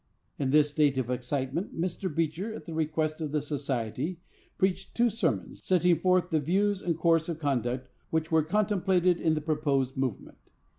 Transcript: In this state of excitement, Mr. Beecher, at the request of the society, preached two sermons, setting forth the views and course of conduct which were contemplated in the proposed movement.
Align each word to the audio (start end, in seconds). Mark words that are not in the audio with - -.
In 0.39 0.49
this 0.49 0.71
state 0.71 0.97
of 0.97 1.11
excitement, 1.11 1.79
Mr. 1.79 2.09
Beecher, 2.11 2.55
at 2.55 2.65
the 2.65 2.73
request 2.73 3.21
of 3.21 3.31
the 3.31 3.39
society, 3.39 4.19
preached 4.57 4.97
two 4.97 5.11
sermons, 5.11 5.61
setting 5.63 5.99
forth 5.99 6.31
the 6.31 6.39
views 6.39 6.81
and 6.81 6.97
course 6.97 7.29
of 7.29 7.37
conduct 7.37 7.87
which 8.09 8.31
were 8.31 8.41
contemplated 8.41 9.21
in 9.21 9.35
the 9.35 9.41
proposed 9.41 9.95
movement. 9.95 10.39